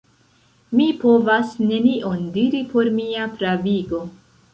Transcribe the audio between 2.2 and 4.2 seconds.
diri por mia pravigo.